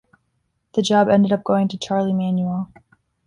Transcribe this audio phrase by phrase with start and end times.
[0.73, 2.73] The job ended up going to Charlie Manuel.